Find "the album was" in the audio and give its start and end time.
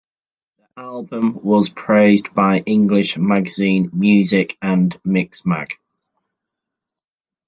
0.57-1.69